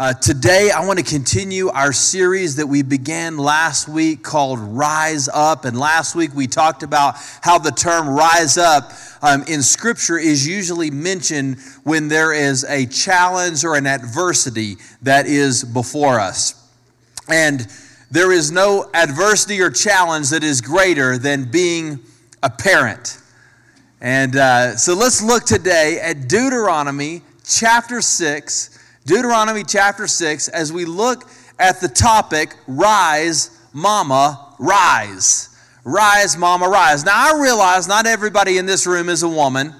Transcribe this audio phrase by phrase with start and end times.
[0.00, 5.28] Uh, today, I want to continue our series that we began last week called Rise
[5.28, 5.66] Up.
[5.66, 10.48] And last week, we talked about how the term rise up um, in Scripture is
[10.48, 16.54] usually mentioned when there is a challenge or an adversity that is before us.
[17.28, 17.66] And
[18.10, 22.00] there is no adversity or challenge that is greater than being
[22.42, 23.20] a parent.
[24.00, 28.69] And uh, so let's look today at Deuteronomy chapter 6
[29.06, 31.28] Deuteronomy chapter 6 as we look
[31.58, 35.48] at the topic Rise, Mama, Rise.
[35.84, 37.04] Rise, Mama, Rise.
[37.04, 39.74] Now, I realize not everybody in this room is a woman.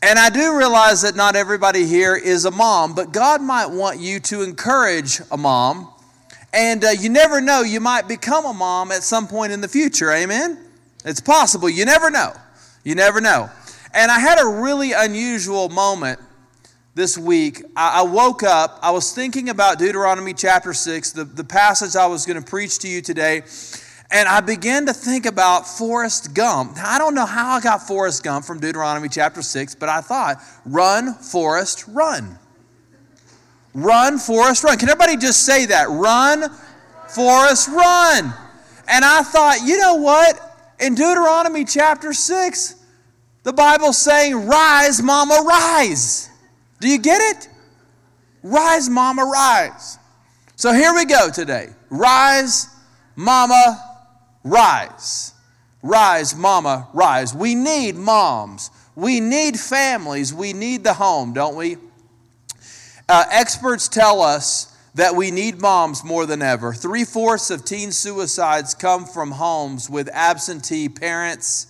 [0.00, 3.98] And I do realize that not everybody here is a mom, but God might want
[3.98, 5.90] you to encourage a mom.
[6.52, 9.68] And uh, you never know, you might become a mom at some point in the
[9.68, 10.12] future.
[10.12, 10.58] Amen?
[11.04, 11.68] It's possible.
[11.68, 12.32] You never know.
[12.84, 13.50] You never know.
[13.92, 16.20] And I had a really unusual moment
[16.94, 21.96] this week, I, woke up, I was thinking about Deuteronomy chapter 6, the, the passage
[21.96, 23.42] I was going to preach to you today,
[24.12, 26.76] and I began to think about Forrest Gump.
[26.76, 30.02] Now, I don't know how I got Forrest Gump from Deuteronomy chapter 6, but I
[30.02, 32.38] thought, run, Forrest, run.
[33.74, 34.78] Run, Forrest, run.
[34.78, 35.88] Can everybody just say that?
[35.90, 36.48] Run,
[37.08, 38.32] Forrest, run.
[38.86, 40.38] And I thought, you know what?
[40.78, 42.76] In Deuteronomy chapter 6,
[43.42, 46.30] the Bible's saying, Rise, Mama, rise.
[46.84, 47.48] Do you get it?
[48.42, 49.96] Rise, mama, rise.
[50.54, 51.70] So here we go today.
[51.88, 52.68] Rise,
[53.16, 54.02] mama,
[54.44, 55.32] rise.
[55.82, 57.32] Rise, mama, rise.
[57.32, 58.70] We need moms.
[58.96, 60.34] We need families.
[60.34, 61.78] We need the home, don't we?
[63.08, 66.74] Uh, experts tell us that we need moms more than ever.
[66.74, 71.66] Three fourths of teen suicides come from homes with absentee parents.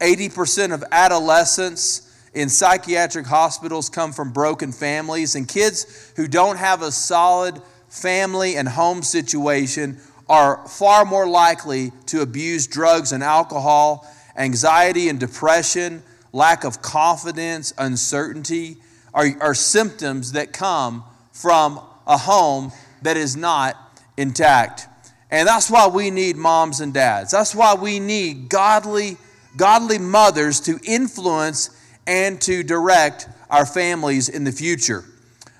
[0.00, 6.82] 80% of adolescents in psychiatric hospitals come from broken families, and kids who don't have
[6.82, 9.98] a solid family and home situation
[10.28, 14.06] are far more likely to abuse drugs and alcohol,
[14.36, 16.02] anxiety and depression,
[16.32, 18.76] lack of confidence, uncertainty
[19.14, 21.02] are, are symptoms that come
[21.32, 22.72] from a home
[23.02, 23.76] that is not
[24.16, 24.86] intact.
[25.30, 27.30] And that's why we need moms and dads.
[27.30, 29.16] That's why we need godly,
[29.56, 31.70] godly mothers to influence
[32.08, 35.04] and to direct our families in the future.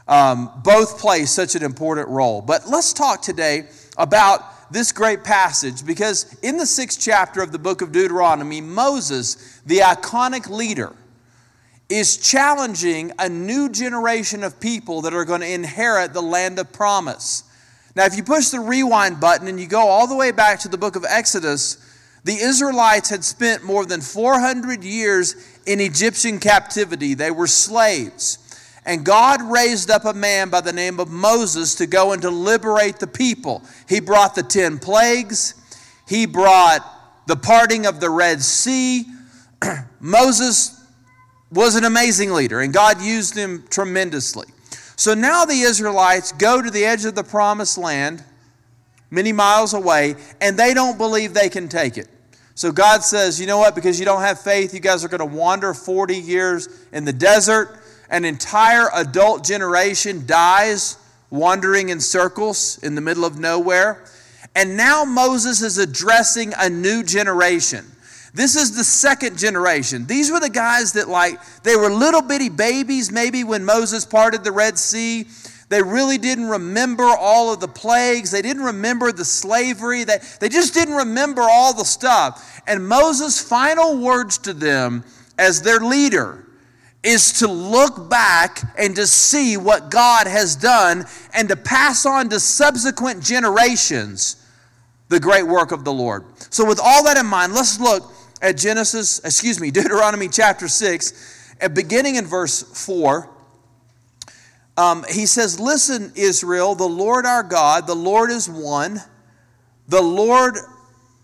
[0.08, 2.40] Um, both play such an important role.
[2.40, 7.58] But let's talk today about this great passage because in the sixth chapter of the
[7.58, 10.94] book of Deuteronomy, Moses, the iconic leader,
[11.90, 16.72] is challenging a new generation of people that are going to inherit the land of
[16.72, 17.44] promise.
[17.94, 20.68] Now, if you push the rewind button and you go all the way back to
[20.68, 21.78] the book of Exodus,
[22.28, 25.34] the Israelites had spent more than 400 years
[25.64, 27.14] in Egyptian captivity.
[27.14, 28.36] They were slaves.
[28.84, 32.28] And God raised up a man by the name of Moses to go and to
[32.28, 33.62] liberate the people.
[33.88, 35.54] He brought the 10 plagues,
[36.06, 36.84] he brought
[37.26, 39.06] the parting of the Red Sea.
[39.98, 40.84] Moses
[41.50, 44.48] was an amazing leader, and God used him tremendously.
[44.96, 48.22] So now the Israelites go to the edge of the promised land,
[49.10, 52.08] many miles away, and they don't believe they can take it.
[52.58, 53.76] So God says, you know what?
[53.76, 57.12] Because you don't have faith, you guys are going to wander 40 years in the
[57.12, 57.78] desert.
[58.10, 60.96] An entire adult generation dies
[61.30, 64.02] wandering in circles in the middle of nowhere.
[64.56, 67.86] And now Moses is addressing a new generation.
[68.34, 70.06] This is the second generation.
[70.06, 74.42] These were the guys that, like, they were little bitty babies maybe when Moses parted
[74.42, 75.28] the Red Sea.
[75.68, 78.30] They really didn't remember all of the plagues.
[78.30, 80.04] They didn't remember the slavery.
[80.04, 82.60] They, they just didn't remember all the stuff.
[82.66, 85.04] And Moses' final words to them
[85.38, 86.46] as their leader
[87.02, 92.28] is to look back and to see what God has done and to pass on
[92.30, 94.44] to subsequent generations
[95.08, 96.24] the great work of the Lord.
[96.50, 98.12] So, with all that in mind, let's look
[98.42, 103.30] at Genesis, excuse me, Deuteronomy chapter 6, and beginning in verse 4.
[104.78, 109.02] Um, he says, Listen, Israel, the Lord our God, the Lord is one.
[109.88, 110.54] The Lord,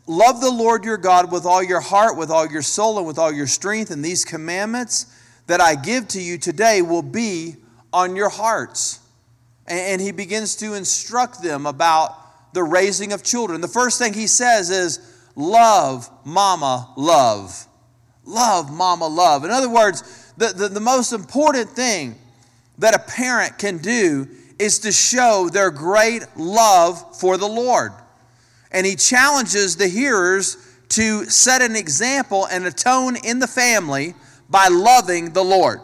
[0.08, 3.16] love the Lord your God with all your heart, with all your soul, and with
[3.16, 3.92] all your strength.
[3.92, 5.06] And these commandments
[5.46, 7.54] that I give to you today will be
[7.92, 8.98] on your hearts.
[9.68, 13.60] And he begins to instruct them about the raising of children.
[13.60, 14.98] The first thing he says is,
[15.36, 17.68] Love, mama, love.
[18.24, 19.44] Love, mama, love.
[19.44, 22.18] In other words, the, the, the most important thing
[22.78, 24.28] that a parent can do
[24.58, 27.92] is to show their great love for the Lord.
[28.70, 30.56] And he challenges the hearers
[30.90, 34.14] to set an example and a tone in the family
[34.48, 35.80] by loving the Lord.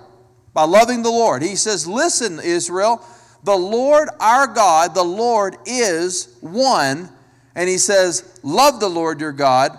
[0.52, 1.42] By loving the Lord.
[1.42, 3.04] He says, Listen, Israel,
[3.44, 7.08] the Lord our God, the Lord is one.
[7.54, 9.78] And he says, Love the Lord your God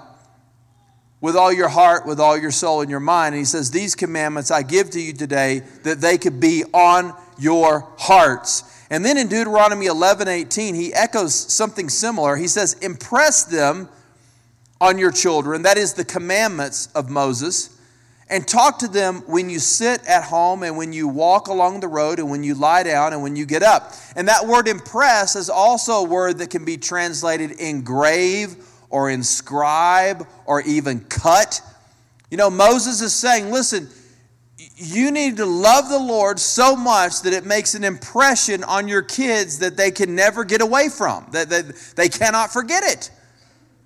[1.22, 3.34] with all your heart, with all your soul, and your mind.
[3.34, 7.14] And he says, These commandments I give to you today that they could be on
[7.40, 8.64] your hearts.
[8.90, 12.36] And then in Deuteronomy 11 18, he echoes something similar.
[12.36, 13.88] He says, Impress them
[14.82, 15.62] on your children.
[15.62, 17.78] That is the commandments of Moses
[18.32, 21.88] and talk to them when you sit at home and when you walk along the
[21.88, 23.92] road and when you lie down and when you get up.
[24.16, 28.56] And that word impress is also a word that can be translated engrave
[28.92, 31.62] or inscribe or even cut.
[32.30, 33.90] You know, Moses is saying, listen,
[34.76, 39.02] you need to love the Lord so much that it makes an impression on your
[39.02, 43.10] kids that they can never get away from, that, that they cannot forget it,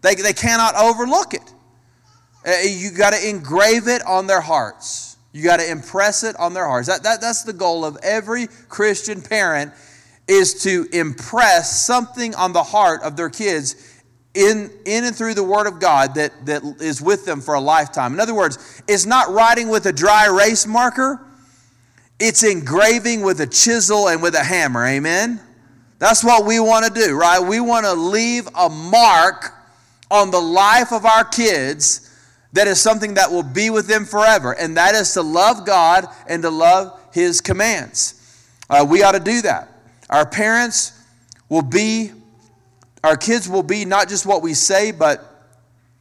[0.01, 1.53] they, they cannot overlook it.
[2.45, 5.17] Uh, you got to engrave it on their hearts.
[5.33, 6.87] You got to impress it on their hearts.
[6.87, 9.73] That, that, that's the goal of every Christian parent
[10.27, 13.94] is to impress something on the heart of their kids
[14.35, 17.59] in, in and through the Word of God that, that is with them for a
[17.59, 18.13] lifetime.
[18.13, 21.25] In other words, it's not writing with a dry erase marker,
[22.19, 24.85] it's engraving with a chisel and with a hammer.
[24.85, 25.39] Amen?
[25.99, 27.39] That's what we want to do, right?
[27.39, 29.53] We want to leave a mark
[30.11, 32.11] on the life of our kids
[32.53, 36.05] that is something that will be with them forever, and that is to love God
[36.27, 38.21] and to love His commands.
[38.69, 39.69] Uh, we ought to do that.
[40.09, 40.93] Our parents
[41.49, 42.11] will be,
[43.05, 45.23] our kids will be not just what we say, but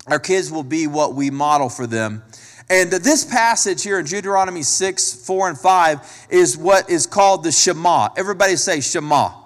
[0.06, 2.23] our kids will be what we model for them.
[2.71, 7.53] And this passage here in Deuteronomy 6, 4, and 5 is what is called the
[7.53, 8.09] Shema.
[8.17, 9.29] Everybody say Shema.
[9.29, 9.37] Shema,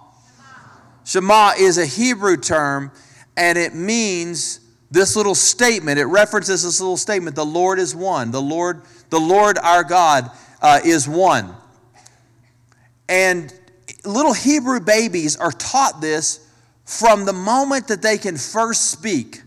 [1.04, 2.92] Shema is a Hebrew term,
[3.36, 4.60] and it means
[4.92, 8.30] this little statement, it references this little statement, the Lord is one.
[8.30, 10.30] The Lord, the Lord our God
[10.62, 11.52] uh, is one.
[13.08, 13.52] And
[14.04, 16.47] little Hebrew babies are taught this
[16.88, 19.42] from the moment that they can first speak.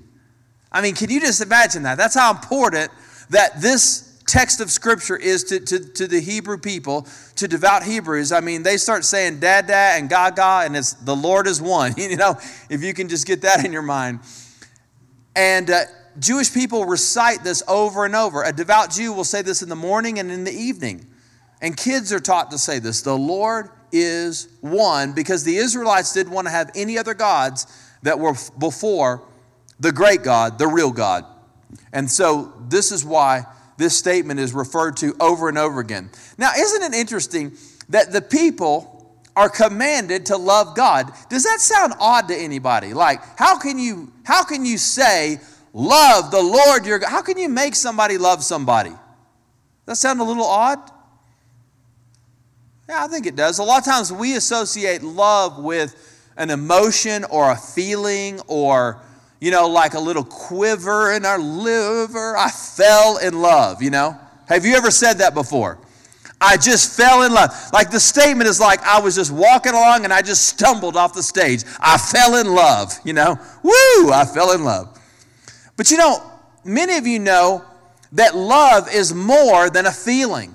[0.71, 1.97] I mean, can you just imagine that?
[1.97, 2.91] That's how important
[3.31, 7.07] that this text of Scripture is to, to, to the Hebrew people,
[7.37, 8.31] to devout Hebrews.
[8.31, 11.95] I mean, they start saying dada and gaga, and it's the Lord is one.
[11.97, 12.37] You know,
[12.69, 14.19] if you can just get that in your mind.
[15.35, 15.85] And uh,
[16.19, 18.43] Jewish people recite this over and over.
[18.43, 21.07] A devout Jew will say this in the morning and in the evening.
[21.59, 26.33] And kids are taught to say this the Lord is one, because the Israelites didn't
[26.33, 27.67] want to have any other gods
[28.03, 29.23] that were before
[29.79, 31.25] the great God, the real God.
[31.93, 33.45] And so this is why
[33.77, 36.09] this statement is referred to over and over again.
[36.37, 37.53] Now, isn't it interesting
[37.89, 38.91] that the people
[39.35, 41.11] are commanded to love God.
[41.29, 42.93] Does that sound odd to anybody?
[42.93, 45.39] Like, how can you how can you say
[45.73, 47.09] love the Lord your God?
[47.09, 48.91] How can you make somebody love somebody?
[49.85, 50.79] That sound a little odd?
[52.91, 53.59] Yeah, I think it does.
[53.59, 55.95] A lot of times we associate love with
[56.35, 58.99] an emotion or a feeling or
[59.39, 62.35] you know, like a little quiver in our liver.
[62.35, 64.19] I fell in love, you know.
[64.49, 65.79] Have you ever said that before?
[66.41, 67.51] I just fell in love.
[67.71, 71.13] Like the statement is like I was just walking along and I just stumbled off
[71.13, 71.63] the stage.
[71.79, 73.39] I fell in love, you know.
[73.63, 74.99] Woo, I fell in love.
[75.77, 76.21] But you know,
[76.65, 77.63] many of you know
[78.11, 80.53] that love is more than a feeling.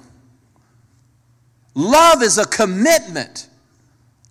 [1.77, 3.49] Love is a commitment.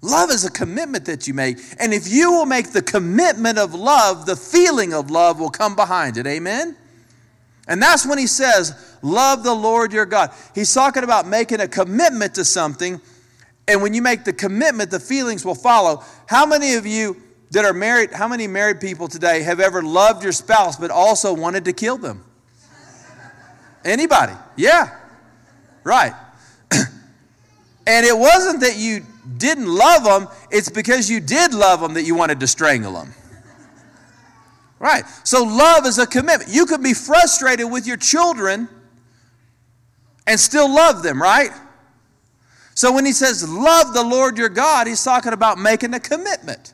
[0.02, 1.60] Love is a commitment that you make.
[1.80, 5.76] And if you will make the commitment of love, the feeling of love will come
[5.76, 6.26] behind it.
[6.26, 6.76] Amen?
[7.68, 10.32] And that's when he says, Love the Lord your God.
[10.56, 13.00] He's talking about making a commitment to something.
[13.68, 16.04] And when you make the commitment, the feelings will follow.
[16.28, 20.24] How many of you that are married, how many married people today have ever loved
[20.24, 22.24] your spouse but also wanted to kill them?
[23.84, 24.34] Anybody?
[24.56, 24.96] Yeah.
[25.84, 26.14] Right.
[27.88, 29.06] And it wasn't that you
[29.38, 33.14] didn't love them, it's because you did love them that you wanted to strangle them.
[34.80, 35.04] Right.
[35.24, 36.50] So love is a commitment.
[36.54, 38.68] You can be frustrated with your children
[40.28, 41.52] and still love them, right?
[42.74, 46.74] So when he says love the Lord your God, he's talking about making a commitment.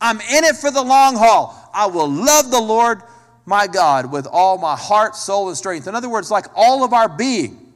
[0.00, 1.70] I'm in it for the long haul.
[1.74, 3.02] I will love the Lord
[3.46, 5.86] my God with all my heart, soul, and strength.
[5.86, 7.72] In other words, like all of our being,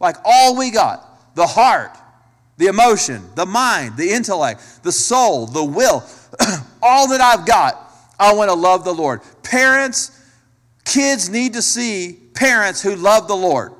[0.00, 1.96] like all we got the heart,
[2.56, 6.04] the emotion, the mind, the intellect, the soul, the will,
[6.82, 7.84] all that I've got
[8.18, 9.20] I want to love the Lord.
[9.42, 10.10] Parents,
[10.84, 13.72] kids need to see parents who love the Lord.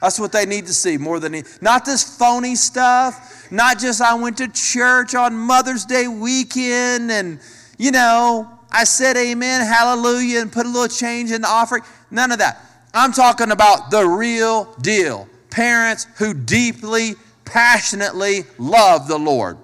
[0.00, 4.14] That's what they need to see more than not this phony stuff, not just I
[4.14, 7.40] went to church on Mother's Day weekend and
[7.78, 11.82] you know, I said amen, hallelujah and put a little change in the offering.
[12.10, 12.60] None of that.
[12.94, 15.28] I'm talking about the real deal.
[15.56, 17.14] Parents who deeply
[17.46, 19.56] passionately love the Lord.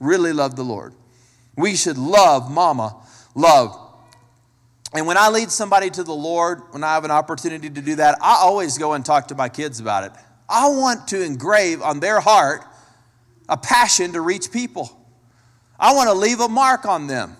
[0.00, 0.92] Really love the Lord.
[1.56, 2.94] We should love mama,
[3.34, 3.74] love.
[4.92, 7.94] And when I lead somebody to the Lord, when I have an opportunity to do
[7.94, 10.12] that, I always go and talk to my kids about it.
[10.46, 12.62] I want to engrave on their heart
[13.48, 14.94] a passion to reach people.
[15.80, 17.34] I want to leave a mark on them.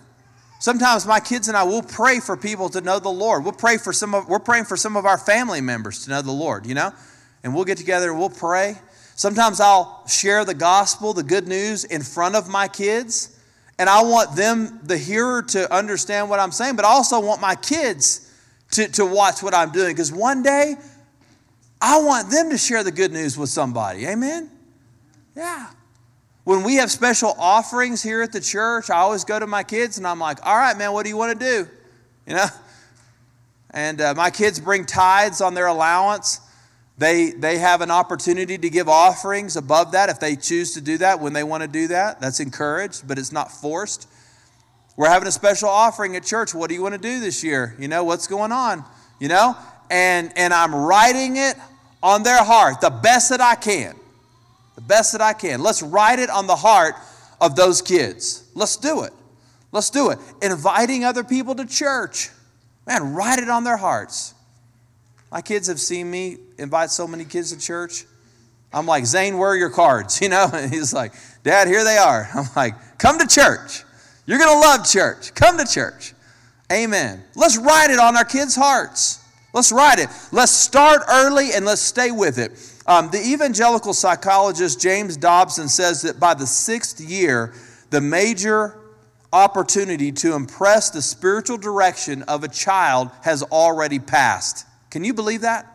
[0.58, 3.44] Sometimes my kids and I will pray for people to know the Lord.
[3.44, 6.22] We'll pray for some of we're praying for some of our family members to know
[6.22, 6.92] the Lord, you know?
[7.42, 8.76] And we'll get together and we'll pray.
[9.14, 13.36] Sometimes I'll share the gospel, the good news in front of my kids,
[13.78, 17.40] and I want them, the hearer, to understand what I'm saying, but I also want
[17.40, 18.32] my kids
[18.72, 20.74] to, to watch what I'm doing because one day
[21.80, 24.06] I want them to share the good news with somebody.
[24.06, 24.50] Amen?
[25.36, 25.70] Yeah.
[26.44, 29.98] When we have special offerings here at the church, I always go to my kids
[29.98, 31.68] and I'm like, all right, man, what do you want to do?
[32.26, 32.46] You know?
[33.70, 36.40] And uh, my kids bring tithes on their allowance.
[36.98, 40.98] They, they have an opportunity to give offerings above that if they choose to do
[40.98, 42.20] that when they want to do that.
[42.20, 44.08] That's encouraged, but it's not forced.
[44.96, 46.54] We're having a special offering at church.
[46.54, 47.76] What do you want to do this year?
[47.78, 48.84] You know, what's going on?
[49.20, 49.56] You know?
[49.90, 51.54] And, and I'm writing it
[52.02, 53.94] on their heart the best that I can
[54.78, 55.60] the best that I can.
[55.60, 56.94] Let's write it on the heart
[57.40, 58.48] of those kids.
[58.54, 59.12] Let's do it.
[59.72, 60.20] Let's do it.
[60.40, 62.30] Inviting other people to church.
[62.86, 64.34] Man, write it on their hearts.
[65.30, 68.06] My kids have seen me invite so many kids to church.
[68.72, 70.20] I'm like, Zane, where are your cards?
[70.22, 70.48] You know?
[70.52, 72.28] And he's like, Dad, here they are.
[72.34, 73.84] I'm like, come to church.
[74.26, 75.34] You're going to love church.
[75.34, 76.14] Come to church.
[76.70, 77.24] Amen.
[77.34, 79.24] Let's write it on our kids' hearts.
[79.54, 80.08] Let's write it.
[80.32, 82.52] Let's start early and let's stay with it.
[82.86, 87.54] Um, the evangelical psychologist James Dobson says that by the sixth year,
[87.90, 88.78] the major
[89.32, 94.66] opportunity to impress the spiritual direction of a child has already passed.
[94.90, 95.66] Can you believe that?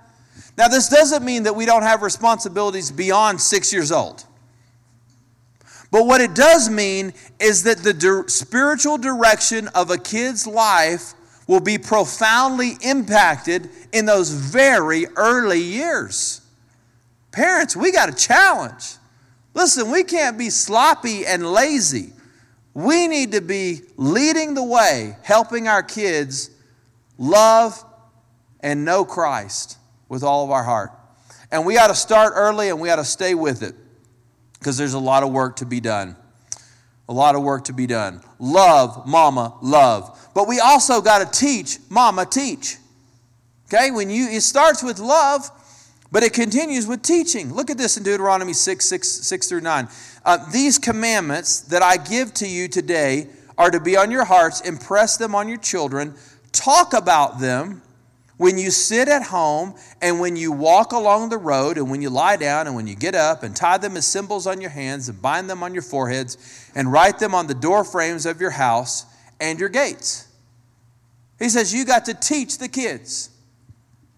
[0.58, 4.26] Now, this doesn't mean that we don't have responsibilities beyond six years old.
[5.92, 11.14] But what it does mean is that the di- spiritual direction of a kid's life
[11.48, 16.42] will be profoundly impacted in those very early years.
[17.32, 18.96] Parents, we got a challenge.
[19.54, 22.14] Listen, we can't be sloppy and lazy.
[22.74, 26.50] We need to be leading the way, helping our kids
[27.20, 27.84] love
[28.64, 29.78] and know Christ
[30.10, 30.92] with all of our heart.
[31.52, 33.76] And we ought to start early and we ought to stay with it
[34.58, 36.16] because there's a lot of work to be done.
[37.10, 38.22] A lot of work to be done.
[38.40, 40.30] Love, mama, love.
[40.34, 42.78] But we also got to teach, mama, teach.
[43.68, 43.92] Okay?
[43.92, 45.52] When you it starts with love,
[46.12, 47.54] but it continues with teaching.
[47.54, 49.88] Look at this in Deuteronomy 6 6, 6 through 9.
[50.24, 53.28] Uh, These commandments that I give to you today
[53.58, 56.16] are to be on your hearts, impress them on your children,
[56.52, 57.82] talk about them
[58.44, 62.10] when you sit at home and when you walk along the road and when you
[62.10, 65.08] lie down and when you get up and tie them as symbols on your hands
[65.08, 68.50] and bind them on your foreheads and write them on the door frames of your
[68.50, 69.06] house
[69.40, 70.28] and your gates.
[71.40, 73.30] He says you got to teach the kids.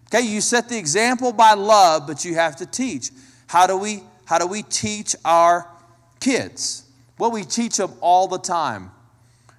[0.08, 3.10] Okay, you set the example by love, but you have to teach.
[3.46, 5.68] How do we how do we teach our
[6.18, 6.82] kids?
[7.16, 8.90] Well, we teach them all the time.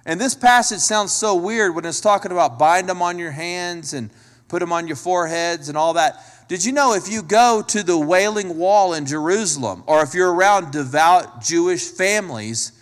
[0.04, 3.94] And this passage sounds so weird when it's talking about bind them on your hands
[3.94, 4.10] and
[4.48, 6.24] put them on your foreheads and all that.
[6.48, 10.32] Did you know if you go to the Wailing Wall in Jerusalem, or if you're
[10.32, 12.72] around devout Jewish families,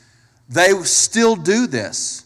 [0.49, 2.25] they still do this.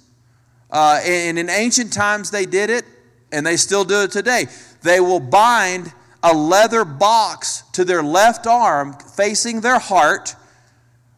[0.71, 2.85] Uh, and in ancient times, they did it,
[3.33, 4.47] and they still do it today
[4.83, 5.93] they will bind
[6.23, 10.35] a leather box to their left arm facing their heart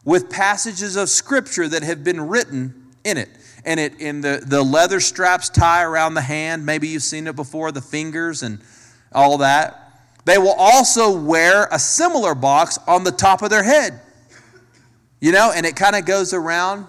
[0.05, 3.29] with passages of scripture that have been written in it.
[3.65, 6.65] And it in the, the leather straps tie around the hand.
[6.65, 8.59] Maybe you've seen it before, the fingers and
[9.13, 9.79] all that.
[10.25, 13.99] They will also wear a similar box on the top of their head.
[15.19, 16.87] You know, and it kind of goes around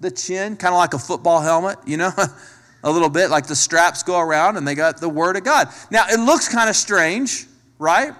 [0.00, 2.12] the chin, kind of like a football helmet, you know?
[2.84, 5.68] a little bit, like the straps go around and they got the Word of God.
[5.90, 7.46] Now, it looks kind of strange,
[7.78, 8.12] right?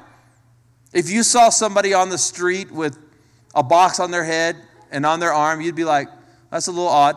[0.95, 2.99] If you saw somebody on the street with
[3.55, 4.57] a box on their head
[4.91, 6.09] and on their arm, you'd be like,
[6.51, 7.17] that's a little odd.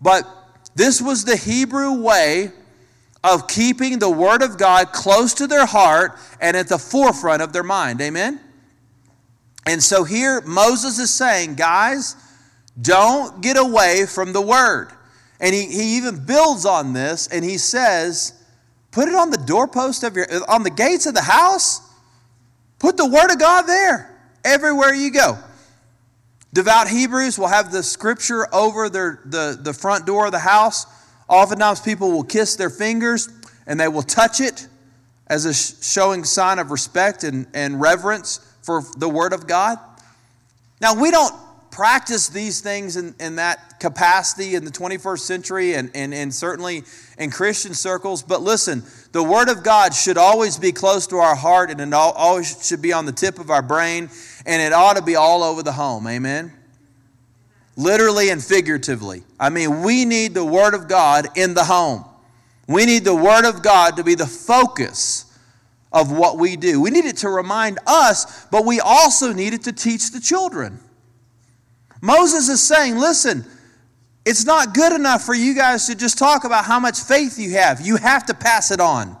[0.00, 0.26] But
[0.74, 2.52] this was the Hebrew way
[3.24, 7.52] of keeping the Word of God close to their heart and at the forefront of
[7.52, 8.00] their mind.
[8.00, 8.40] Amen?
[9.66, 12.16] And so here Moses is saying, guys,
[12.80, 14.92] don't get away from the Word.
[15.40, 18.34] And he, he even builds on this and he says,
[18.90, 21.80] Put it on the doorpost of your, on the gates of the house.
[22.78, 25.38] Put the Word of God there everywhere you go.
[26.52, 30.86] Devout Hebrews will have the scripture over their, the, the front door of the house.
[31.28, 33.28] Oftentimes, people will kiss their fingers
[33.66, 34.66] and they will touch it
[35.26, 39.78] as a showing sign of respect and, and reverence for the Word of God.
[40.80, 41.34] Now, we don't
[41.70, 46.82] practice these things in, in that capacity in the 21st century and, and, and certainly
[47.18, 51.34] in Christian circles, but listen, the Word of God should always be close to our
[51.34, 54.10] heart and it always should be on the tip of our brain
[54.44, 56.06] and it ought to be all over the home.
[56.06, 56.52] Amen?
[57.76, 59.22] Literally and figuratively.
[59.40, 62.04] I mean, we need the Word of God in the home.
[62.66, 65.24] We need the Word of God to be the focus
[65.90, 66.80] of what we do.
[66.80, 70.80] We need it to remind us, but we also need it to teach the children.
[72.02, 73.44] Moses is saying, listen,
[74.28, 77.52] it's not good enough for you guys to just talk about how much faith you
[77.52, 77.80] have.
[77.80, 79.16] You have to pass it on.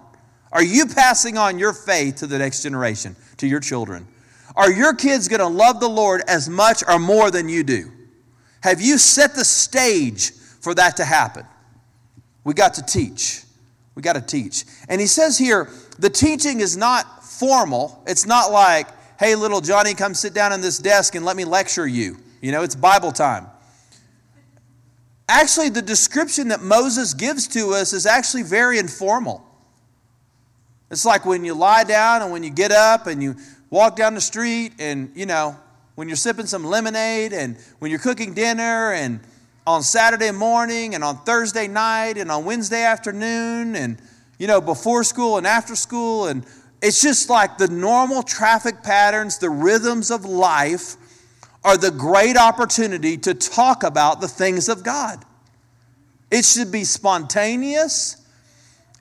[0.52, 4.06] Are you passing on your faith to the next generation, to your children?
[4.54, 7.90] Are your kids going to love the Lord as much or more than you do?
[8.62, 11.46] Have you set the stage for that to happen?
[12.44, 13.44] We got to teach.
[13.94, 14.66] We got to teach.
[14.90, 18.02] And he says here, the teaching is not formal.
[18.06, 18.88] It's not like,
[19.18, 22.18] hey, little Johnny, come sit down in this desk and let me lecture you.
[22.42, 23.46] You know, it's Bible time.
[25.28, 29.44] Actually, the description that Moses gives to us is actually very informal.
[30.90, 33.36] It's like when you lie down and when you get up and you
[33.68, 35.54] walk down the street and, you know,
[35.96, 39.20] when you're sipping some lemonade and when you're cooking dinner and
[39.66, 44.00] on Saturday morning and on Thursday night and on Wednesday afternoon and,
[44.38, 46.28] you know, before school and after school.
[46.28, 46.46] And
[46.80, 50.96] it's just like the normal traffic patterns, the rhythms of life
[51.68, 55.24] are the great opportunity to talk about the things of God.
[56.30, 58.16] It should be spontaneous.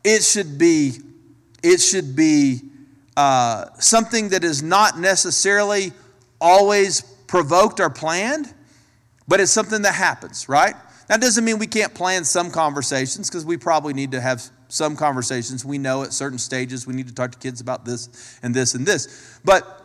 [0.03, 0.93] It should be,
[1.63, 2.61] it should be
[3.15, 5.91] uh, something that is not necessarily
[6.39, 8.53] always provoked or planned
[9.27, 10.75] but it's something that happens, right?
[11.07, 14.95] That doesn't mean we can't plan some conversations because we probably need to have some
[14.95, 15.65] conversations.
[15.65, 18.73] We know at certain stages we need to talk to kids about this and this
[18.73, 19.39] and this.
[19.43, 19.76] But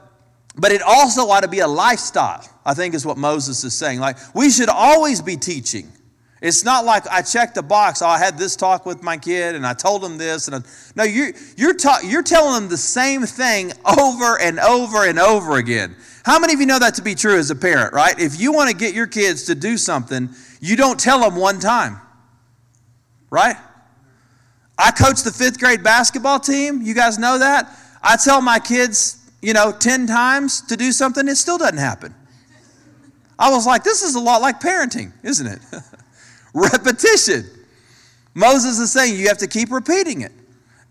[0.57, 4.01] but it also ought to be a lifestyle, I think is what Moses is saying.
[4.01, 5.91] Like we should always be teaching.
[6.43, 8.03] It's not like I checked the box.
[8.03, 10.49] Oh, I had this talk with my kid and I told him this.
[10.49, 10.61] And I,
[10.97, 15.57] no, you're, you're, ta- you're telling them the same thing over and over and over
[15.59, 15.95] again.
[16.25, 18.19] How many of you know that to be true as a parent, right?
[18.19, 21.61] If you want to get your kids to do something, you don't tell them one
[21.61, 21.99] time,
[23.31, 23.57] right?
[24.77, 26.83] I coach the fifth grade basketball team.
[26.83, 27.71] You guys know that?
[28.03, 32.14] I tell my kids, you know, 10 times to do something, it still doesn't happen.
[33.38, 35.59] I was like, this is a lot like parenting, isn't it?
[36.55, 37.44] Repetition.
[38.35, 40.33] Moses is saying you have to keep repeating it.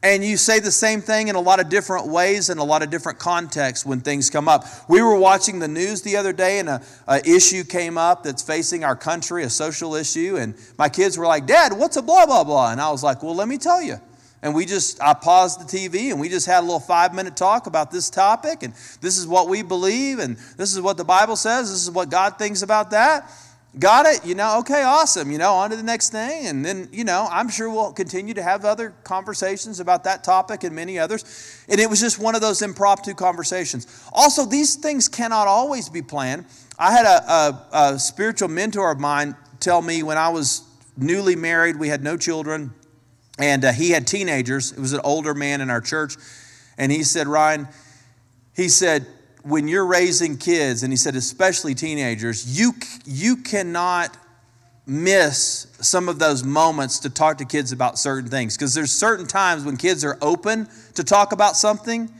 [0.03, 2.81] And you say the same thing in a lot of different ways and a lot
[2.81, 4.65] of different contexts when things come up.
[4.89, 8.41] We were watching the news the other day and a, a, issue came up that's
[8.41, 10.37] facing our country, a social issue.
[10.37, 12.71] And my kids were like, Dad, what's a blah, blah, blah?
[12.71, 14.01] And I was like, Well, let me tell you.
[14.43, 17.35] And we just, I paused the TV and we just had a little five minute
[17.35, 18.63] talk about this topic.
[18.63, 20.19] And this is what we believe.
[20.19, 21.69] And this is what the Bible says.
[21.69, 23.31] This is what God thinks about that.
[23.79, 24.25] Got it?
[24.25, 25.31] You know, okay, awesome.
[25.31, 26.47] You know, on to the next thing.
[26.47, 30.65] And then, you know, I'm sure we'll continue to have other conversations about that topic
[30.65, 31.63] and many others.
[31.69, 33.87] And it was just one of those impromptu conversations.
[34.11, 36.45] Also, these things cannot always be planned.
[36.77, 40.63] I had a, a, a spiritual mentor of mine tell me when I was
[40.97, 42.73] newly married, we had no children,
[43.41, 44.71] and uh, he had teenagers.
[44.71, 46.15] It was an older man in our church.
[46.77, 47.67] And he said, Ryan,
[48.55, 49.05] he said,
[49.43, 52.73] when you're raising kids, and he said, especially teenagers, you,
[53.05, 54.15] you cannot
[54.85, 59.25] miss some of those moments to talk to kids about certain things because there's certain
[59.25, 62.11] times when kids are open to talk about something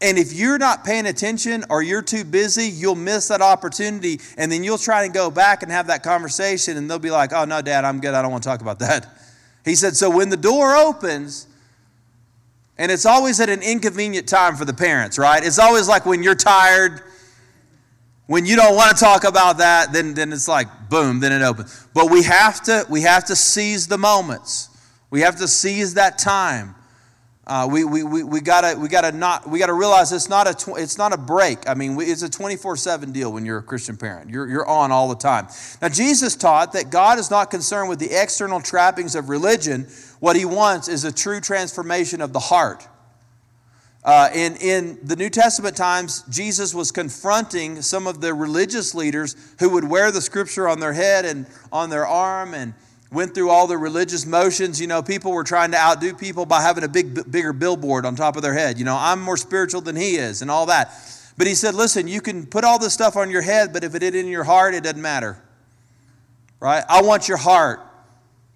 [0.00, 4.50] and if you're not paying attention or you're too busy you'll miss that opportunity and
[4.50, 7.44] then you'll try and go back and have that conversation and they'll be like oh
[7.44, 9.12] no dad i'm good i don't want to talk about that
[9.64, 11.46] he said so when the door opens
[12.76, 15.44] and it's always at an inconvenient time for the parents, right?
[15.44, 17.02] It's always like when you're tired,
[18.26, 21.44] when you don't want to talk about that, then, then it's like boom, then it
[21.44, 21.86] opens.
[21.94, 24.70] But we have to we have to seize the moments.
[25.10, 26.74] We have to seize that time.
[27.46, 30.54] Uh, we, we, we, we gotta we gotta not we gotta realize it's not a
[30.54, 31.68] tw- it's not a break.
[31.68, 34.30] I mean, we, it's a twenty four seven deal when you're a Christian parent.
[34.30, 35.48] You're you're on all the time.
[35.82, 39.86] Now, Jesus taught that God is not concerned with the external trappings of religion.
[40.20, 42.88] What He wants is a true transformation of the heart.
[44.04, 49.34] Uh, in, in the New Testament times, Jesus was confronting some of the religious leaders
[49.60, 52.74] who would wear the scripture on their head and on their arm and
[53.14, 54.80] went through all the religious motions.
[54.80, 58.16] You know, people were trying to outdo people by having a big, bigger billboard on
[58.16, 58.78] top of their head.
[58.78, 60.92] You know, I'm more spiritual than he is, and all that.
[61.36, 63.94] But he said, listen, you can put all this stuff on your head, but if
[63.94, 65.42] it is in your heart, it doesn't matter.
[66.60, 66.84] Right?
[66.88, 67.80] I want your heart,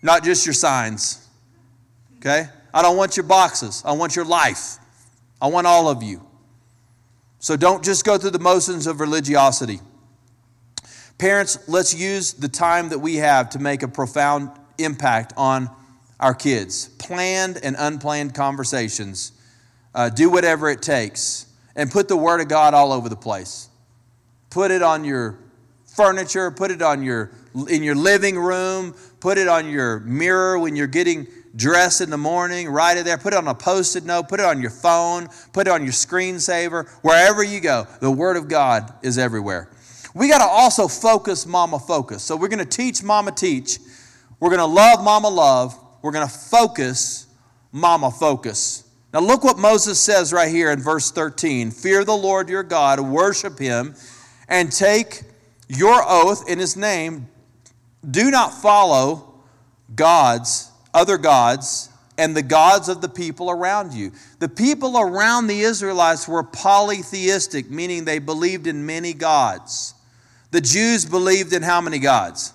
[0.02, 1.26] not just your signs.
[2.18, 2.48] Okay?
[2.72, 3.82] I don't want your boxes.
[3.84, 4.76] I want your life.
[5.40, 6.24] I want all of you.
[7.40, 9.80] So don't just go through the motions of religiosity.
[11.18, 15.68] Parents, let's use the time that we have to make a profound impact on
[16.20, 16.88] our kids.
[16.98, 19.32] Planned and unplanned conversations.
[19.94, 21.46] Uh, do whatever it takes.
[21.74, 23.68] And put the Word of God all over the place.
[24.50, 25.38] Put it on your
[25.86, 27.32] furniture, put it on your
[27.68, 31.26] in your living room, put it on your mirror when you're getting
[31.56, 34.46] dressed in the morning, write it there, put it on a post-it note, put it
[34.46, 37.86] on your phone, put it on your screensaver, wherever you go.
[38.00, 39.68] The Word of God is everywhere.
[40.14, 42.22] We got to also focus Mama Focus.
[42.22, 43.78] So we're going to teach Mama Teach.
[44.40, 45.78] We're going to love Mama Love.
[46.02, 47.26] We're going to focus
[47.72, 48.84] Mama Focus.
[49.12, 51.70] Now look what Moses says right here in verse 13.
[51.70, 53.94] Fear the Lord your God, worship him,
[54.48, 55.22] and take
[55.68, 57.28] your oath in his name.
[58.08, 59.42] Do not follow
[59.94, 64.12] gods, other gods, and the gods of the people around you.
[64.40, 69.94] The people around the Israelites were polytheistic, meaning they believed in many gods.
[70.50, 72.52] The Jews believed in how many gods?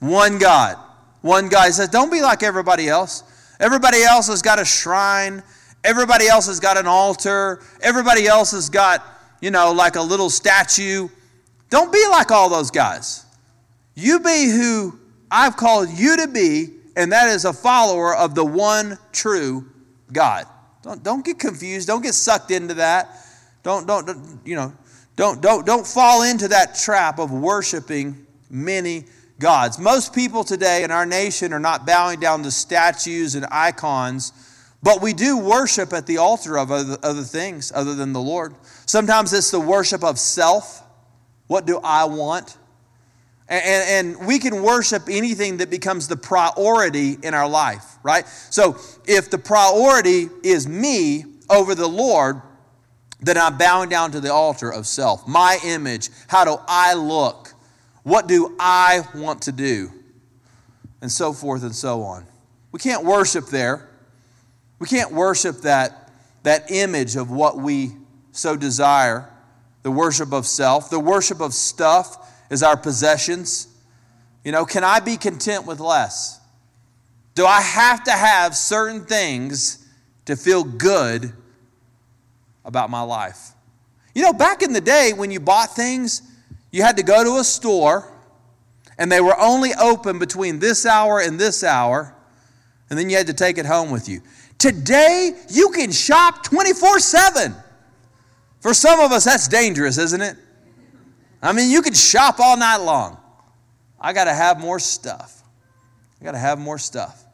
[0.00, 0.76] One God.
[1.20, 1.66] One God.
[1.66, 3.24] He says, Don't be like everybody else.
[3.60, 5.42] Everybody else has got a shrine.
[5.84, 7.60] Everybody else has got an altar.
[7.80, 9.04] Everybody else has got,
[9.40, 11.08] you know, like a little statue.
[11.70, 13.24] Don't be like all those guys.
[13.94, 14.98] You be who
[15.30, 19.70] I've called you to be, and that is a follower of the one true
[20.12, 20.46] God.
[20.82, 21.86] Don't, don't get confused.
[21.86, 23.08] Don't get sucked into that.
[23.62, 24.72] Don't, don't, don't, you know,
[25.16, 29.04] don't, don't, don't fall into that trap of worshiping many
[29.38, 29.78] gods.
[29.78, 34.32] Most people today in our nation are not bowing down to statues and icons,
[34.82, 38.54] but we do worship at the altar of other, other things other than the Lord.
[38.86, 40.82] Sometimes it's the worship of self.
[41.46, 42.56] What do I want?
[43.48, 48.26] And, and, we can worship anything that becomes the priority in our life, right?
[48.26, 52.40] So if the priority is me over the Lord,
[53.22, 55.26] then I'm bowing down to the altar of self.
[55.26, 56.10] My image.
[56.26, 57.54] How do I look?
[58.02, 59.90] What do I want to do?
[61.00, 62.26] And so forth and so on.
[62.72, 63.88] We can't worship there.
[64.80, 66.10] We can't worship that,
[66.42, 67.92] that image of what we
[68.32, 69.28] so desire
[69.82, 70.90] the worship of self.
[70.90, 73.68] The worship of stuff is our possessions.
[74.44, 76.40] You know, can I be content with less?
[77.34, 79.86] Do I have to have certain things
[80.26, 81.32] to feel good
[82.64, 83.50] about my life?
[84.14, 86.22] You know, back in the day when you bought things,
[86.70, 88.12] you had to go to a store
[88.98, 92.14] and they were only open between this hour and this hour,
[92.90, 94.20] and then you had to take it home with you.
[94.58, 97.54] Today, you can shop 24 7.
[98.60, 100.36] For some of us, that's dangerous, isn't it?
[101.42, 103.18] I mean, you can shop all night long.
[104.00, 105.42] I got to have more stuff.
[106.20, 107.24] I got to have more stuff.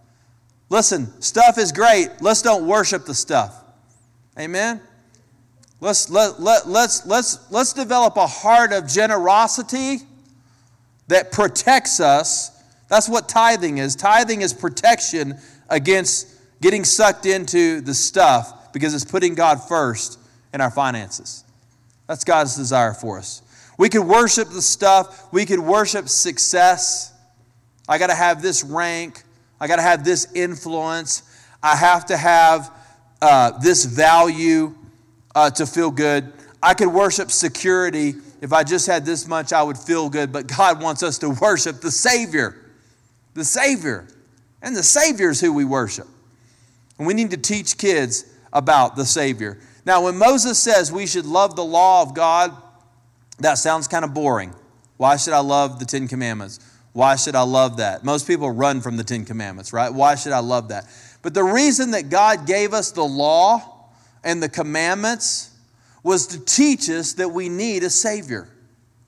[0.70, 2.08] Listen, stuff is great.
[2.20, 3.54] Let's don't worship the stuff.
[4.38, 4.80] Amen?
[5.80, 9.98] Let's, let, let, let's, let's, let's develop a heart of generosity
[11.06, 12.50] that protects us.
[12.88, 13.94] That's what tithing is.
[13.94, 15.38] Tithing is protection
[15.68, 20.18] against getting sucked into the stuff because it's putting God first
[20.52, 21.44] in our finances.
[22.08, 23.42] That's God's desire for us.
[23.78, 27.12] We could worship the stuff, we could worship success.
[27.88, 29.22] I got to have this rank,
[29.60, 31.22] I got to have this influence,
[31.62, 32.72] I have to have
[33.22, 34.74] uh, this value
[35.38, 36.32] uh, to feel good.
[36.60, 38.14] I could worship security.
[38.40, 40.32] If I just had this much, I would feel good.
[40.32, 42.56] But God wants us to worship the Savior.
[43.34, 44.08] The Savior.
[44.62, 46.08] And the Savior is who we worship.
[46.98, 49.58] And we need to teach kids about the Savior.
[49.86, 52.50] Now, when Moses says we should love the law of God,
[53.38, 54.52] that sounds kind of boring.
[54.96, 56.58] Why should I love the Ten Commandments?
[56.94, 58.02] Why should I love that?
[58.02, 59.94] Most people run from the Ten Commandments, right?
[59.94, 60.86] Why should I love that?
[61.22, 63.77] But the reason that God gave us the law
[64.24, 65.50] and the commandments
[66.02, 68.48] was to teach us that we need a Savior.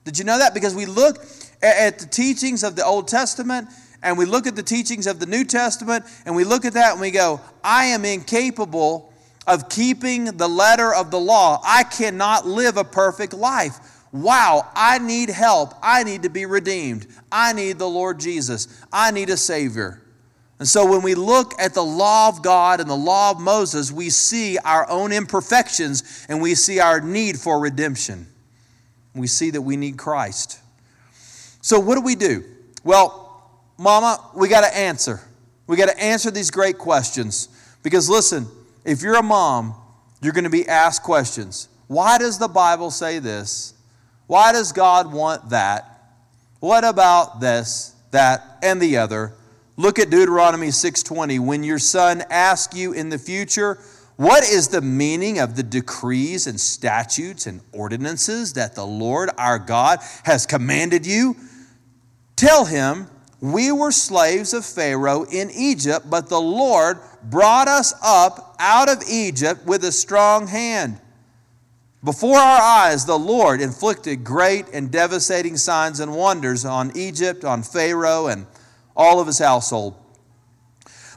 [0.03, 0.53] Did you know that?
[0.53, 1.17] Because we look
[1.61, 3.69] at the teachings of the Old Testament
[4.03, 6.93] and we look at the teachings of the New Testament and we look at that
[6.93, 9.13] and we go, I am incapable
[9.47, 11.61] of keeping the letter of the law.
[11.63, 13.79] I cannot live a perfect life.
[14.11, 15.73] Wow, I need help.
[15.81, 17.07] I need to be redeemed.
[17.31, 18.67] I need the Lord Jesus.
[18.91, 20.01] I need a Savior.
[20.61, 23.91] And so when we look at the law of God and the law of Moses,
[23.91, 28.27] we see our own imperfections and we see our need for redemption.
[29.15, 30.59] We see that we need Christ.
[31.61, 32.43] So, what do we do?
[32.83, 33.43] Well,
[33.79, 35.19] Mama, we got to answer.
[35.65, 37.49] We got to answer these great questions.
[37.81, 38.45] Because listen,
[38.85, 39.73] if you're a mom,
[40.21, 41.69] you're going to be asked questions.
[41.87, 43.73] Why does the Bible say this?
[44.27, 46.19] Why does God want that?
[46.59, 49.33] What about this, that, and the other?
[49.81, 51.39] Look at Deuteronomy 6:20.
[51.39, 53.79] When your son asks you in the future,
[54.15, 59.57] What is the meaning of the decrees and statutes and ordinances that the Lord our
[59.57, 61.35] God has commanded you?
[62.35, 63.07] Tell him,
[63.39, 69.01] We were slaves of Pharaoh in Egypt, but the Lord brought us up out of
[69.09, 70.99] Egypt with a strong hand.
[72.03, 77.63] Before our eyes, the Lord inflicted great and devastating signs and wonders on Egypt, on
[77.63, 78.45] Pharaoh, and
[78.95, 79.95] all of his household.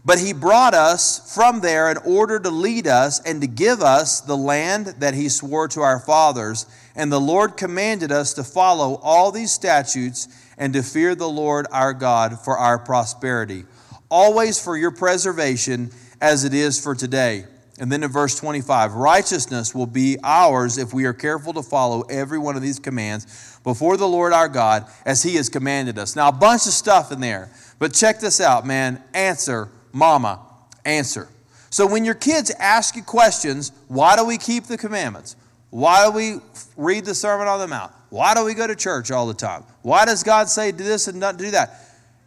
[0.05, 4.21] But he brought us from there in order to lead us and to give us
[4.21, 6.67] the land that he swore to our fathers.
[6.95, 11.67] And the Lord commanded us to follow all these statutes and to fear the Lord
[11.73, 13.65] our God for our prosperity,
[14.11, 17.47] always for your preservation, as it is for today.
[17.79, 22.03] And then in verse 25, righteousness will be ours if we are careful to follow
[22.03, 26.15] every one of these commands before the Lord our God as he has commanded us.
[26.15, 29.03] Now, a bunch of stuff in there, but check this out, man.
[29.13, 30.41] Answer mama,
[30.85, 31.29] answer.
[31.71, 35.35] So when your kids ask you questions, why do we keep the commandments?
[35.71, 36.37] Why do we
[36.77, 37.93] read the Sermon on the Mount?
[38.11, 39.65] Why do we go to church all the time?
[39.83, 41.81] Why does God say do this and not do that?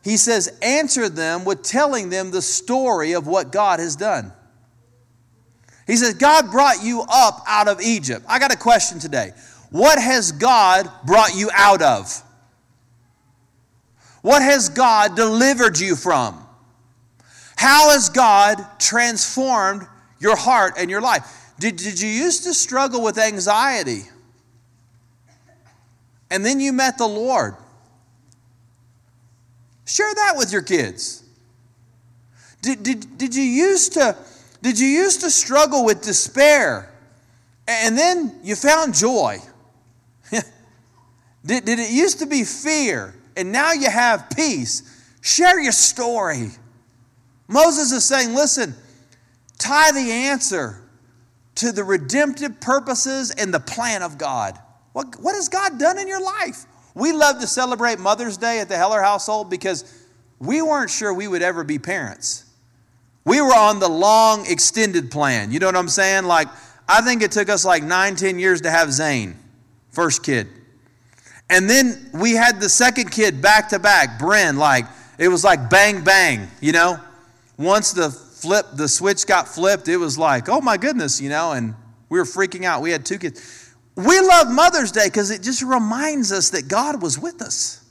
[0.03, 4.33] He says, answer them with telling them the story of what God has done.
[5.87, 8.25] He says, God brought you up out of Egypt.
[8.27, 9.31] I got a question today.
[9.71, 12.23] What has God brought you out of?
[14.21, 16.45] What has God delivered you from?
[17.55, 19.87] How has God transformed
[20.19, 21.53] your heart and your life?
[21.59, 24.01] Did, did you used to struggle with anxiety?
[26.29, 27.55] And then you met the Lord.
[29.85, 31.23] Share that with your kids.
[32.61, 34.17] Did, did, did you used to
[34.61, 36.91] did you used to struggle with despair
[37.67, 39.37] and then you found joy?
[40.31, 44.83] did, did it used to be fear and now you have peace?
[45.21, 46.49] Share your story.
[47.47, 48.75] Moses is saying, listen,
[49.57, 50.81] tie the answer
[51.55, 54.57] to the redemptive purposes and the plan of God.
[54.93, 56.65] What, what has God done in your life?
[56.93, 59.85] We love to celebrate Mother's Day at the Heller household because
[60.39, 62.45] we weren't sure we would ever be parents.
[63.27, 65.51] We were on the long extended plan.
[65.51, 66.23] You know what I'm saying?
[66.23, 66.47] Like,
[66.87, 69.35] I think it took us like nine, ten years to have Zane,
[69.91, 70.47] first kid.
[71.49, 74.85] And then we had the second kid back to back, Bren, like,
[75.19, 76.99] it was like bang, bang, you know?
[77.57, 81.53] once the flip, the switch got flipped, it was like, oh my goodness, you know,
[81.53, 81.73] and
[82.09, 82.81] we were freaking out.
[82.81, 83.73] We had two kids.
[83.95, 87.83] We love Mother's Day because it just reminds us that God was with us.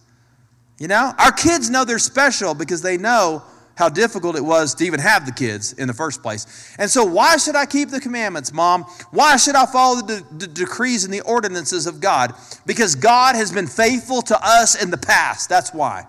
[0.78, 3.42] You know, our kids know they're special because they know
[3.76, 6.74] how difficult it was to even have the kids in the first place.
[6.78, 8.84] And so, why should I keep the commandments, mom?
[9.10, 12.34] Why should I follow the, de- decrees and the ordinances of God?
[12.64, 15.48] Because God has been faithful to us in the past.
[15.48, 16.06] That's why.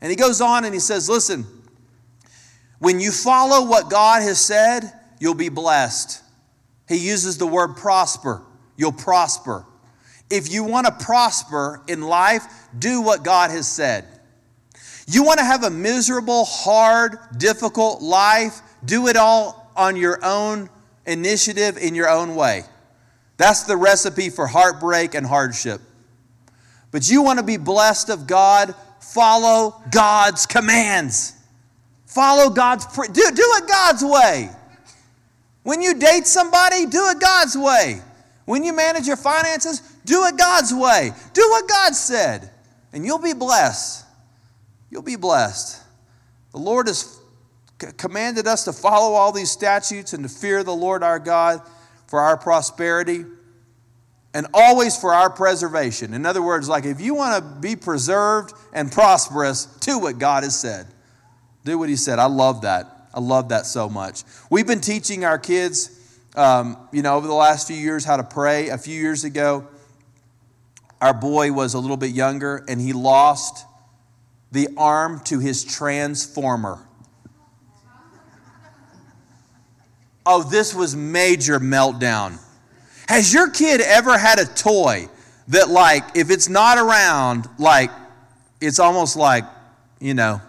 [0.00, 1.46] And he goes on and he says, Listen,
[2.78, 6.22] when you follow what God has said, you'll be blessed.
[6.88, 8.42] He uses the word prosper.
[8.76, 9.66] You'll prosper.
[10.30, 12.42] If you want to prosper in life,
[12.78, 14.06] do what God has said.
[15.06, 20.68] You want to have a miserable, hard, difficult life, do it all on your own
[21.06, 22.64] initiative in your own way.
[23.36, 25.80] That's the recipe for heartbreak and hardship.
[26.90, 31.34] But you want to be blessed of God, follow God's commands.
[32.06, 34.48] Follow God's, do, do it God's way.
[35.62, 38.00] When you date somebody, do it God's way.
[38.46, 41.10] When you manage your finances, do it God's way.
[41.34, 42.50] Do what God said,
[42.92, 44.05] and you'll be blessed.
[44.96, 45.82] You'll be blessed.
[46.52, 47.20] The Lord has
[47.98, 51.60] commanded us to follow all these statutes and to fear the Lord our God
[52.06, 53.26] for our prosperity
[54.32, 56.14] and always for our preservation.
[56.14, 60.44] In other words, like if you want to be preserved and prosperous, do what God
[60.44, 60.86] has said.
[61.66, 62.18] Do what he said.
[62.18, 63.10] I love that.
[63.12, 64.22] I love that so much.
[64.48, 68.24] We've been teaching our kids, um, you know, over the last few years how to
[68.24, 68.70] pray.
[68.70, 69.68] A few years ago,
[71.02, 73.65] our boy was a little bit younger and he lost
[74.56, 76.78] the arm to his transformer.
[80.24, 82.38] Oh, this was major meltdown.
[83.06, 85.08] Has your kid ever had a toy
[85.48, 87.90] that, like, if it's not around, like,
[88.60, 89.44] it's almost like,
[90.00, 90.40] you know,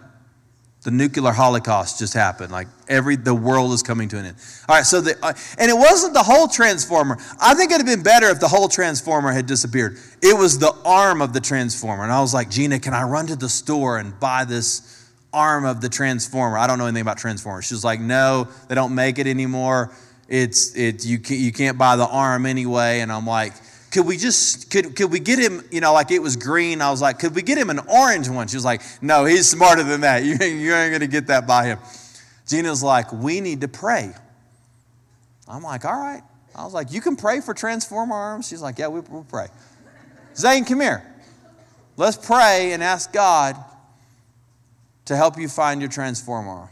[0.88, 2.50] the nuclear holocaust just happened.
[2.50, 4.36] Like every the world is coming to an end.
[4.66, 7.18] All right, so the uh, and it wasn't the whole transformer.
[7.38, 9.98] I think it'd have been better if the whole transformer had disappeared.
[10.22, 13.26] It was the arm of the transformer, and I was like, Gina, can I run
[13.26, 16.56] to the store and buy this arm of the transformer?
[16.56, 17.66] I don't know anything about transformers.
[17.66, 19.92] She was like, No, they don't make it anymore.
[20.26, 23.00] It's it you can't, you can't buy the arm anyway.
[23.00, 23.52] And I'm like
[23.90, 26.90] could we just could could we get him you know like it was green i
[26.90, 29.82] was like could we get him an orange one she was like no he's smarter
[29.82, 31.78] than that you, you ain't to get that by him
[32.46, 34.12] gina's like we need to pray
[35.48, 36.22] I'm like, all right.
[36.54, 38.48] I was like, you can pray for transformer arms?
[38.48, 39.46] She's like, yeah, we, will pray.
[40.36, 41.02] Zane, come here.
[41.96, 43.56] Let's pray and ask God
[45.06, 46.68] to help you find your transformer.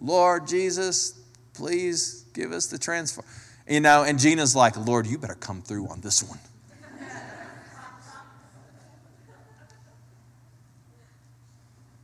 [0.00, 1.18] Lord Jesus,
[1.52, 3.26] please give us the transform.
[3.68, 6.38] You know, and Gina's like, Lord, you better come through on this one.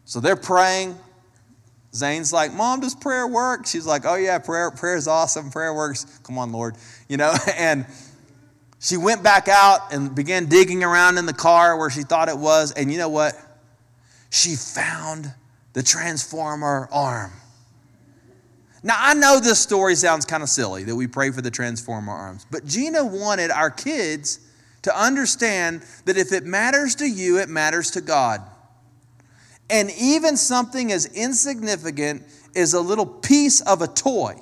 [0.05, 0.99] so they're praying.
[1.95, 3.67] Zane's like, Mom, does prayer work?
[3.67, 5.51] She's like, Oh, yeah, prayer, prayer is awesome.
[5.51, 6.05] Prayer works.
[6.25, 6.75] Come on, Lord.
[7.09, 7.87] You know, and
[8.79, 12.37] she went back out and began digging around in the car where she thought it
[12.37, 12.73] was.
[12.73, 13.35] And you know what?
[14.29, 15.33] She found
[15.73, 17.33] the transformer arm.
[18.85, 22.13] Now, I know this story sounds kind of silly that we pray for the transformer
[22.13, 24.41] arms, but Gina wanted our kids
[24.83, 28.43] to understand that if it matters to you, it matters to God.
[29.71, 34.35] And even something as insignificant as a little piece of a toy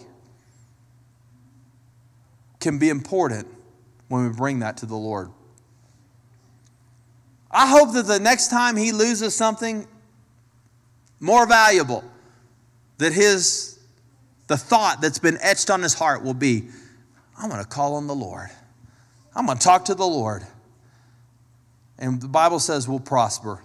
[2.59, 3.47] can be important
[4.09, 5.31] when we bring that to the Lord.
[7.49, 9.87] I hope that the next time he loses something
[11.21, 12.03] more valuable,
[12.99, 13.72] that his
[14.47, 16.69] the thought that's been etched on his heart will be
[17.39, 18.51] I'm going to call on the Lord.
[19.35, 20.45] I'm going to talk to the Lord.
[21.99, 23.63] And the Bible says we'll prosper.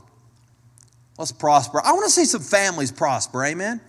[1.18, 1.82] Let's prosper.
[1.84, 3.44] I want to see some families prosper.
[3.46, 3.82] Amen.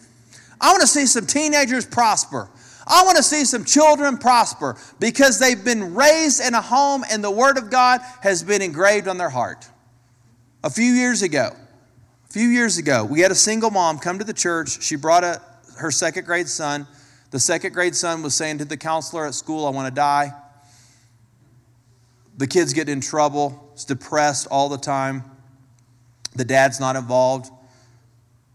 [0.60, 2.50] I want to see some teenagers prosper.
[2.86, 7.22] I want to see some children prosper because they've been raised in a home and
[7.22, 9.68] the Word of God has been engraved on their heart.
[10.64, 11.50] A few years ago,
[12.28, 14.82] a few years ago, we had a single mom come to the church.
[14.82, 15.40] She brought a,
[15.78, 16.86] her second grade son.
[17.30, 20.32] The second grade son was saying to the counselor at school, I want to die.
[22.36, 25.24] The kid's getting in trouble, he's depressed all the time.
[26.36, 27.50] The dad's not involved.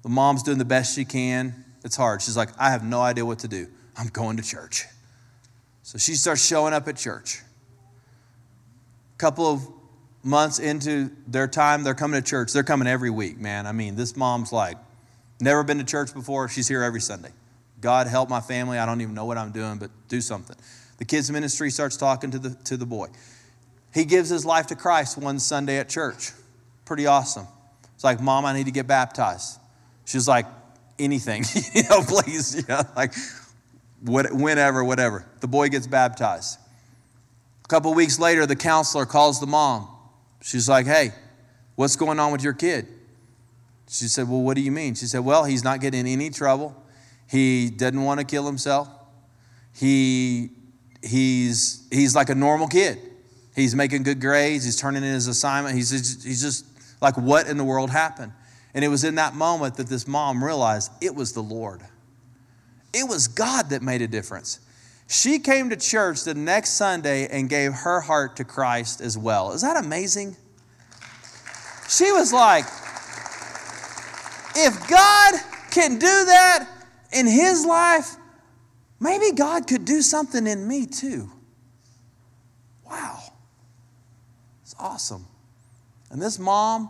[0.03, 1.65] The mom's doing the best she can.
[1.83, 2.21] It's hard.
[2.21, 3.67] She's like, I have no idea what to do.
[3.97, 4.85] I'm going to church.
[5.83, 7.41] So she starts showing up at church.
[9.15, 9.67] A couple of
[10.23, 12.53] months into their time, they're coming to church.
[12.53, 13.67] They're coming every week, man.
[13.67, 14.77] I mean, this mom's like,
[15.43, 16.47] Never been to church before.
[16.47, 17.31] She's here every Sunday.
[17.81, 18.77] God help my family.
[18.77, 20.55] I don't even know what I'm doing, but do something.
[20.99, 23.07] The kids' ministry starts talking to the, to the boy.
[23.93, 26.31] He gives his life to Christ one Sunday at church.
[26.85, 27.45] Pretty awesome.
[27.93, 29.59] It's like, Mom, I need to get baptized.
[30.05, 30.45] She's like,
[30.97, 33.13] anything, you know, please, you know, like
[34.01, 35.25] what, whenever, whatever.
[35.41, 36.57] The boy gets baptized.
[37.65, 39.89] A couple weeks later, the counselor calls the mom.
[40.41, 41.11] She's like, hey,
[41.75, 42.87] what's going on with your kid?
[43.87, 44.95] She said, Well, what do you mean?
[44.95, 46.75] She said, Well, he's not getting any trouble.
[47.29, 48.87] He doesn't want to kill himself.
[49.73, 50.51] He,
[51.01, 52.99] he's, he's like a normal kid.
[53.55, 54.65] He's making good grades.
[54.65, 55.75] He's turning in his assignment.
[55.75, 56.65] He's just, he's just
[57.01, 58.31] like, What in the world happened?
[58.73, 61.81] And it was in that moment that this mom realized it was the Lord.
[62.93, 64.59] It was God that made a difference.
[65.07, 69.51] She came to church the next Sunday and gave her heart to Christ as well.
[69.51, 70.35] Is that amazing?
[71.89, 72.65] She was like,
[74.55, 75.33] if God
[75.71, 76.67] can do that
[77.11, 78.15] in his life,
[78.99, 81.29] maybe God could do something in me too.
[82.85, 83.19] Wow.
[84.61, 85.25] It's awesome.
[86.11, 86.89] And this mom,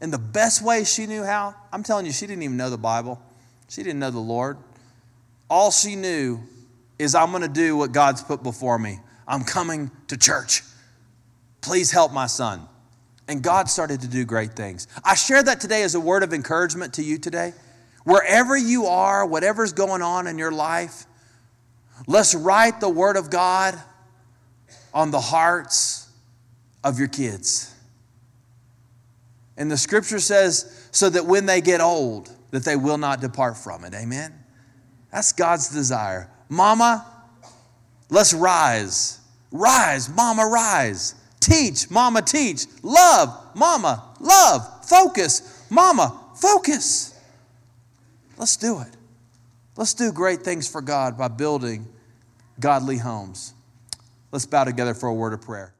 [0.00, 2.78] in the best way she knew how, I'm telling you, she didn't even know the
[2.78, 3.20] Bible.
[3.68, 4.58] She didn't know the Lord.
[5.50, 6.40] All she knew
[6.98, 9.00] is, I'm going to do what God's put before me.
[9.26, 10.62] I'm coming to church.
[11.60, 12.68] Please help my son.
[13.26, 14.86] And God started to do great things.
[15.04, 17.54] I share that today as a word of encouragement to you today.
[18.04, 21.06] Wherever you are, whatever's going on in your life,
[22.06, 23.80] let's write the Word of God
[24.92, 26.10] on the hearts
[26.84, 27.74] of your kids.
[29.56, 33.56] And the scripture says, so that when they get old, that they will not depart
[33.56, 33.94] from it.
[33.94, 34.34] Amen?
[35.10, 36.28] That's God's desire.
[36.48, 37.06] Mama,
[38.10, 39.20] let's rise.
[39.50, 41.14] Rise, mama, rise.
[41.44, 42.64] Teach, mama, teach.
[42.82, 44.86] Love, mama, love.
[44.86, 47.20] Focus, mama, focus.
[48.38, 48.88] Let's do it.
[49.76, 51.86] Let's do great things for God by building
[52.58, 53.52] godly homes.
[54.32, 55.73] Let's bow together for a word of prayer.